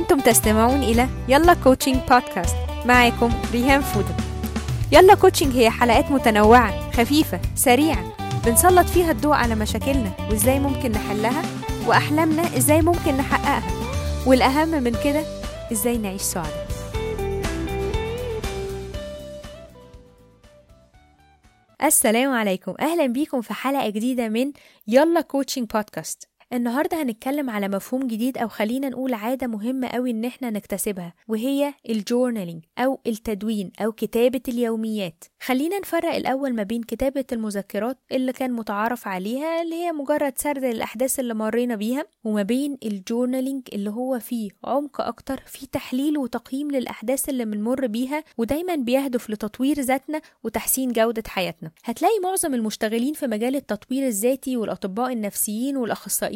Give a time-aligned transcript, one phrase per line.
[0.00, 4.14] أنتم تستمعون إلى يلا coaching بودكاست معكم ريهام فودة
[4.92, 8.16] يلا coaching هي حلقات متنوعة خفيفة سريعة.
[8.46, 11.42] بنسلط فيها الضوء على مشاكلنا وإزاي ممكن نحلها
[11.86, 13.62] وأحلامنا إزاي ممكن نحققها.
[14.26, 15.22] والأهم من كده
[15.72, 16.68] إزاي نعيش سعداء.
[21.82, 22.74] السلام عليكم.
[22.80, 24.52] أهلا بيكم في حلقة جديدة من
[24.86, 30.24] يلا coaching بودكاست النهاردة هنتكلم على مفهوم جديد أو خلينا نقول عادة مهمة أوي إن
[30.24, 35.24] إحنا نكتسبها وهي ال journaling أو التدوين أو كتابة اليوميات.
[35.40, 40.64] خلينا نفرق الأول ما بين كتابة المذكرات اللي كان متعارف عليها اللي هي مجرد سرد
[40.64, 46.18] الأحداث اللي مرينا بيها وما بين ال journaling اللي هو فيه عمق أكتر فيه تحليل
[46.18, 51.70] وتقييم للأحداث اللي بنمر بيها ودايما بيهدف لتطوير ذاتنا وتحسين جودة حياتنا.
[51.84, 55.76] هتلاقي معظم المشتغلين في مجال التطوير الذاتي والأطباء النفسيين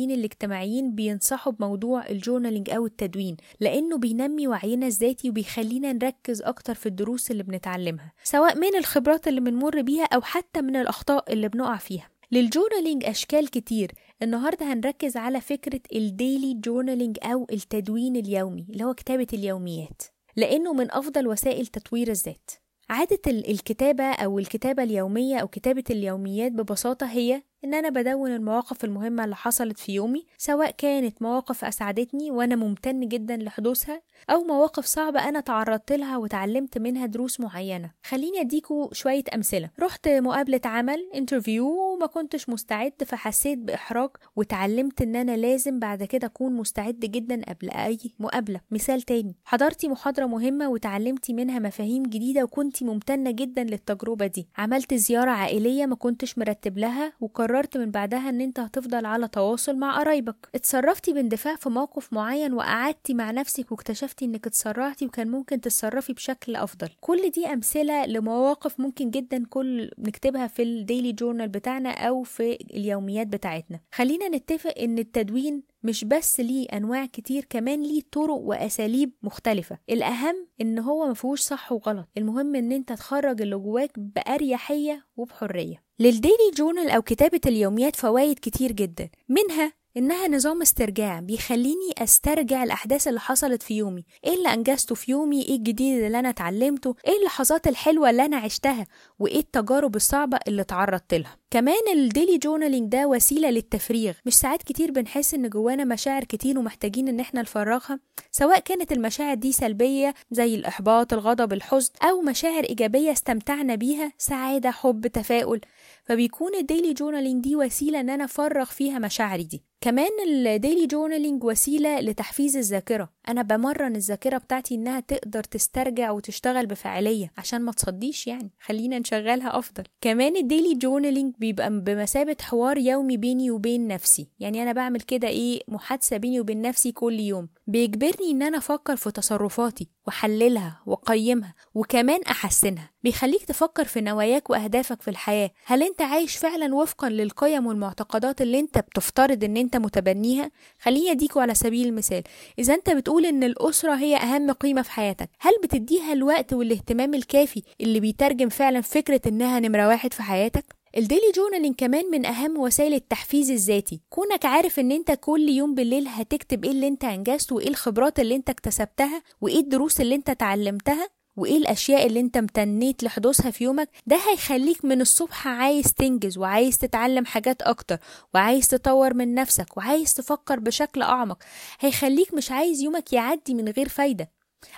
[0.00, 6.74] والأخصائيين الاجتماعيين بينصحوا بموضوع ال journaling أو التدوين لأنه بينمي وعينا الذاتي وبيخلينا نركز أكتر
[6.74, 11.48] في الدروس اللي بنتعلمها سواء من الخبرات اللي بنمر بيها أو حتى من الأخطاء اللي
[11.48, 12.08] بنقع فيها.
[12.32, 18.84] لل journaling أشكال كتير النهاردة هنركز على فكرة ال daily journaling أو التدوين اليومي اللي
[18.84, 20.02] هو كتابة اليوميات
[20.36, 22.50] لأنه من أفضل وسائل تطوير الذات.
[22.90, 29.24] عادة الكتابة أو الكتابة اليومية أو كتابة اليوميات ببساطة هي إن أنا بدون المواقف المهمة
[29.24, 35.28] اللي حصلت في يومي سواء كانت مواقف أسعدتني وأنا ممتن جدا لحدوثها أو مواقف صعبة
[35.28, 37.90] أنا تعرضت لها وتعلمت منها دروس معينة.
[38.04, 39.70] خليني أديكوا شوية أمثلة.
[39.80, 46.26] رحت مقابلة عمل interview وما كنتش مستعد فحسيت بإحراج وتعلمت إن أنا لازم بعد كده
[46.26, 48.60] أكون مستعد جدا قبل أي مقابلة.
[48.70, 54.48] مثال تاني حضرتي محاضرة مهمة وتعلمتي منها مفاهيم جديدة وكنتي ممتنة جدا للتجربة دي.
[54.58, 59.76] عملت زيارة عائلية ما كنتش مرتب لها وقررت من بعدها إن أنت هتفضل على تواصل
[59.76, 60.48] مع قرايبك.
[60.54, 66.56] اتصرفتي باندفاع في موقف معين وقعدتي مع نفسك واكتشفتي إنك اتسرعتي وكان ممكن تتصرفي بشكل
[66.56, 66.88] أفضل.
[67.00, 73.26] كل دي أمثلة لمواقف ممكن جدا كل نكتبها في الديلي جورنال بتاعنا أو في اليوميات
[73.26, 73.80] بتاعتنا.
[73.92, 79.78] خلينا نتفق إن التدوين مش بس ليه أنواع كتير كمان ليه طرق وأساليب مختلفة.
[79.90, 82.08] الأهم إن هو مفيهوش صح وغلط.
[82.18, 85.82] المهم إن أنت تخرج اللي جواك بأريحية وبحرية.
[85.98, 89.08] لل daily journal أو كتابة اليوميات فوائد كتير جدا.
[89.28, 94.04] منها إنها نظام استرجاع بيخليني أسترجع الأحداث اللي حصلت في يومي.
[94.24, 98.36] إيه اللي أنجزته في يومي؟ إيه الجديد اللي أنا اتعلمته؟ إيه اللحظات الحلوة اللي أنا
[98.36, 98.86] عشتها؟
[99.18, 104.12] وإيه التجارب الصعبة اللي تعرضت لها؟ كمان ال daily journaling ده وسيلة للتفريغ.
[104.26, 108.00] مش ساعات كتير بنحس إن جوانا مشاعر كتير ومحتاجين إن إحنا نفرغها
[108.32, 114.70] سواء كانت المشاعر دي سلبية زي الإحباط الغضب الحزن أو مشاعر إيجابية استمتعنا بيها سعادة
[114.70, 115.60] حب تفاؤل.
[116.04, 119.62] فبيكون ال daily journaling دي وسيلة إن أنا أفرغ فيها مشاعري دي.
[119.80, 123.08] كمان ال daily journaling وسيلة لتحفيز الذاكرة.
[123.30, 128.50] أنا بمرن الذاكرة بتاعتي إنها تقدر تسترجع وتشتغل بفاعلية عشان ما تصديش يعني.
[128.60, 129.84] خلينا نشغلها أفضل.
[130.00, 134.28] كمان ال daily journaling بيبقى بمثابة حوار يومي بيني وبين نفسي.
[134.40, 137.48] يعني أنا بعمل كده إيه؟ محادثة بيني وبين نفسي كل يوم.
[137.66, 139.88] بيجبرني إن أنا أفكر في تصرفاتي.
[140.10, 142.90] وأحللها وأقيمها وكمان أحسنها.
[143.02, 145.50] بيخليك تفكر في نواياك وأهدافك في الحياة.
[145.66, 150.50] هل أنت عايش فعلا وفقا للقيم والمعتقدات اللي أنت بتفترض إن أنت متبنيها؟
[150.80, 152.22] خليني أديكوا على سبيل المثال.
[152.58, 157.62] إذا أنت بتقول إن الأسرة هي أهم قيمة في حياتك هل بتديها الوقت والاهتمام الكافي
[157.80, 162.58] اللي بيترجم فعلا فكرة إنها نمرة واحد في حياتك؟ ال daily journaling كمان من أهم
[162.58, 164.00] وسائل التحفيز الذاتي.
[164.08, 168.36] كونك عارف إن أنت كل يوم بالليل هتكتب إيه اللي أنت أنجزته وإيه الخبرات اللي
[168.36, 173.88] أنت اكتسبتها وإيه الدروس اللي أنت اتعلمتها وإيه الأشياء اللي أنت امتنيت لحدوثها في يومك
[174.06, 177.98] ده هيخليك من الصبح عايز تنجز وعايز تتعلم حاجات أكتر
[178.34, 181.42] وعايز تطور من نفسك وعايز تفكر بشكل أعمق.
[181.80, 184.30] هيخليك مش عايز يومك يعدي من غير فايدة.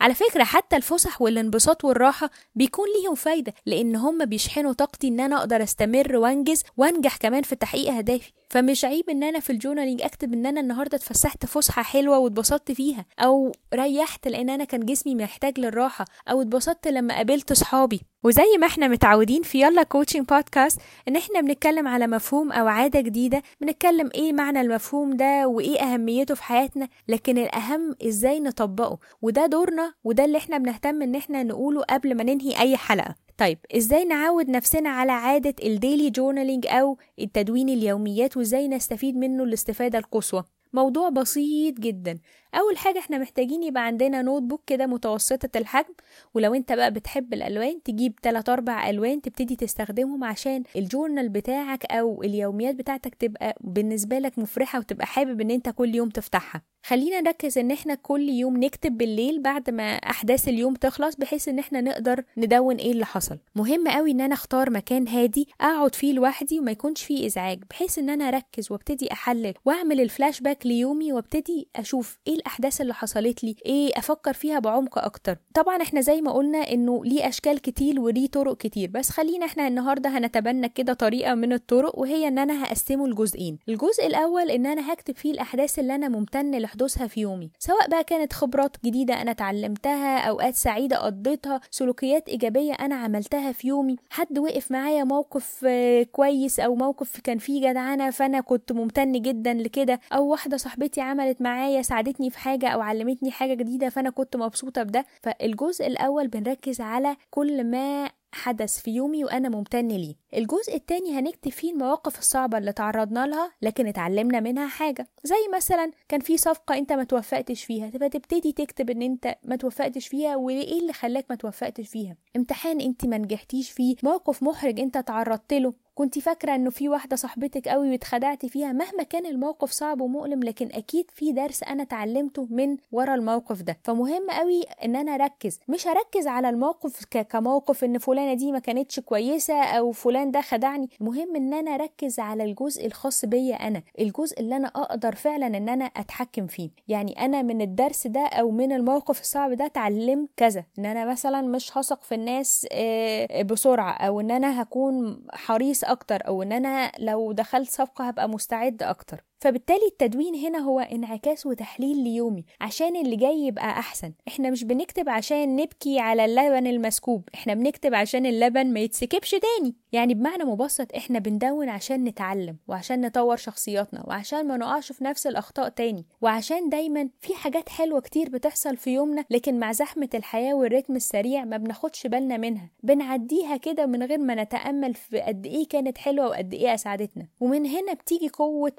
[0.00, 5.38] على فكرة حتى الفسح والانبساط والراحة بيكون ليهم فايدة لأن هم بيشحنوا طاقتي إن أنا
[5.38, 8.32] أقدر أستمر وأنجز وأنجح كمان في تحقيق أهدافي.
[8.50, 12.72] فمش عيب إن أنا في ال journaling أكتب إن أنا النهاردة اتفسحت فسحة حلوة واتبسطت
[12.72, 18.00] فيها أو ريحت لأن أنا كان جسمي محتاج للراحة أو اتبسطت لما قابلت صحابي.
[18.24, 23.00] وزي ما إحنا متعودين في يلا coaching podcast إن إحنا بنتكلم على مفهوم أو عادة
[23.00, 29.46] جديدة بنتكلم إيه معنى المفهوم ده وإيه أهميته في حياتنا لكن الأهم إزاي نطبقه؟ وده
[29.46, 33.14] دورنا وده اللي إحنا بنهتم إن إحنا نقوله قبل ما ننهي أي حلقة.
[33.38, 39.44] طيب إزاي نعود نفسنا على عادة ال daily journaling أو التدوين اليوميات وازاي نستفيد منه
[39.44, 40.44] الاستفادة القصوى.
[40.72, 42.18] موضوع بسيط جدا.
[42.58, 45.94] أول حاجة إحنا محتاجين يبقى عندنا notebook كده متوسطة الحجم
[46.34, 51.84] ولو أنت بقى بتحب الألوان تجيب 3 4 ألوان تبتدي تستخدمهم عشان ال journal بتاعك
[51.84, 56.62] أو اليوميات بتاعتك تبقى بالنسبة لك مفرحة وتبقى حابب إن أنت كل يوم تفتحها.
[56.86, 61.58] خلينا نركز إن إحنا كل يوم نكتب بالليل بعد ما أحداث اليوم تخلص بحيث إن
[61.58, 63.38] إحنا نقدر ندون إيه اللي حصل.
[63.56, 67.98] مهم قوي إن أنا أختار مكان هادي أقعد فيه لوحدي وما يكونش فيه إزعاج بحيث
[67.98, 73.44] إن أنا أركز وأبتدي أحلل وأعمل الفلاش باك ليومي وأبتدي أشوف إيه الأحداث اللي حصلت
[73.44, 75.36] لي إيه أفكر فيها بعمق أكتر.
[75.54, 79.68] طبعا إحنا زي ما قلنا إنه ليه أشكال كتير وليه طرق كتير بس خلينا إحنا
[79.68, 83.58] النهارده هنتبنى كده طريقة من الطرق وهي إن أنا هقسمه لجزئين.
[83.68, 88.04] الجزء الأول إن أنا هكتب فيه الأحداث اللي أنا ممتن لحدوثها في يومي سواء بقى
[88.04, 94.38] كانت خبرات جديدة أنا اتعلمتها أوقات سعيدة قضيتها سلوكيات إيجابية أنا عملتها في يومي حد
[94.38, 100.00] وقف معايا موقف آه، كويس أو موقف كان فيه جدعنة فأنا كنت ممتن جدا لكده
[100.12, 104.82] أو واحدة صاحبتي عملت معايا ساعدتني في حاجة أو علمتني حاجة جديدة فأنا كنت مبسوطة
[104.82, 105.04] بده.
[105.22, 110.14] فالجزء الأول بنركز على كل ما حدث في يومي وأنا ممتن ليه.
[110.34, 115.08] الجزء التاني هنكتب فيه المواقف الصعبة اللي تعرضنا لها لكن اتعلمنا منها حاجة.
[115.24, 120.08] زي مثلا كان في صفقة أنت ما توفقتش فيها فتبتدي تكتب إن أنت ما توفقتش
[120.08, 124.98] فيها وإيه اللي خلاك ما توفقتش فيها؟ امتحان أنت ما نجحتيش فيه موقف محرج أنت
[124.98, 125.74] تعرضت له.
[125.98, 130.68] كنت فاكرة إنه في واحدة صاحبتك قوي واتخدعتي فيها مهما كان الموقف صعب ومؤلم لكن
[130.72, 133.78] أكيد في درس أنا اتعلمته من ورا الموقف ده.
[133.84, 135.60] فمهم قوي إن أنا أركز.
[135.68, 140.90] مش اركز على الموقف كموقف إن فلانة دي ما كانتش كويسة أو فلان ده خدعني.
[141.00, 143.82] المهم إن أنا أركز على الجزء الخاص بيا أنا.
[143.98, 146.70] الجزء اللي أنا أقدر فعلا إن أنا أتحكم فيه.
[146.88, 150.64] يعني أنا من الدرس ده أو من الموقف الصعب ده اتعلمت كذا.
[150.78, 156.26] إن أنا مثلا مش هثق في الناس آه، بسرعة أو إن أنا هكون حريص أكتر
[156.26, 159.24] أو إن أنا لو دخلت صفقة هبقى مستعد أكتر.
[159.40, 164.12] فبالتالي التدوين هنا هو انعكاس وتحليل ليومي عشان اللي جاي يبقى أحسن.
[164.28, 169.74] إحنا مش بنكتب عشان نبكي على اللبن المسكوب إحنا بنكتب عشان اللبن ما يتسكبش تاني.
[169.92, 175.26] يعني بمعنى مبسط إحنا بندون عشان نتعلم وعشان نطور شخصياتنا وعشان ما نقعش في نفس
[175.26, 180.54] الأخطاء تاني وعشان دايما في حاجات حلوة كتير بتحصل في يومنا لكن مع زحمة الحياة
[180.54, 182.70] والريتم السريع ما بناخدش بالنا منها.
[182.82, 187.66] بنعديها كده من غير ما نتأمل في قد إيه كانت حلوة وقد إيه اسعدتنا ومن
[187.66, 188.72] هنا بتيجي قوة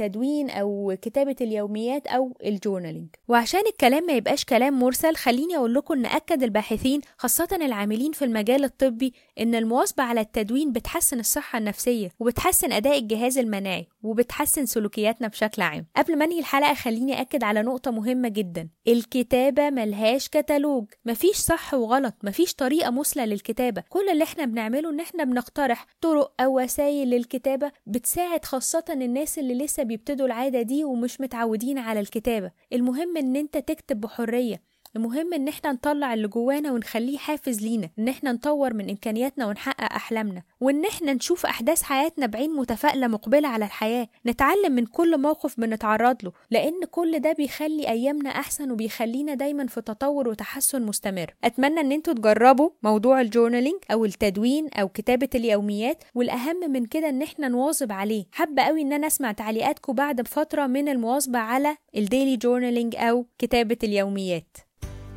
[0.00, 3.08] التدوين أو كتابة اليوميات أو الجورنالينج.
[3.28, 8.24] وعشان الكلام ما يبقاش كلام مرسل خليني أقول لكم إن أكد الباحثين خاصة العاملين في
[8.24, 15.28] المجال الطبي إن المواظبة على التدوين بتحسن الصحة النفسية وبتحسن أداء الجهاز المناعي وبتحسن سلوكياتنا
[15.28, 15.86] بشكل عام.
[15.96, 18.68] قبل ما أنهي الحلقة خليني أكد على نقطة مهمة جدا.
[18.88, 20.84] الكتابة ملهاش كتالوج.
[21.04, 22.14] مفيش صح وغلط.
[22.24, 23.82] مفيش طريقة مثلى للكتابة.
[23.88, 29.54] كل اللي إحنا بنعمله إن إحنا بنقترح طرق أو وسائل للكتابة بتساعد خاصة الناس اللي
[29.54, 32.50] لسه بيبتدوا العادة دي ومش متعودين على الكتابة.
[32.72, 34.62] المهم إن أنت تكتب بحرية.
[34.96, 39.92] المهم إن إحنا نطلع اللي جوانا ونخليه حافز لينا إن إحنا نطور من إمكانياتنا ونحقق
[39.92, 45.60] أحلامنا وإن إحنا نشوف أحداث حياتنا بعين متفائلة مقبلة على الحياة نتعلم من كل موقف
[45.60, 51.34] بنتعرض له لأن كل ده بيخلي أيامنا أحسن وبيخلينا دايما في تطور وتحسن مستمر.
[51.44, 57.08] أتمنى إن إنتوا تجربوا موضوع ال journaling أو التدوين أو كتابة اليوميات والأهم من كده
[57.08, 58.24] إن إحنا نواظب عليه.
[58.32, 63.26] حابة قوي إن أنا أسمع تعليقاتكم بعد فترة من المواظبة على ال daily journaling أو
[63.38, 64.56] كتابة اليوميات.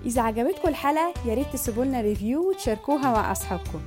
[0.05, 3.81] إذا عجبتكم الحلقة يا ريت تسيبوا لنا review وتشاركوها مع أصحابكم.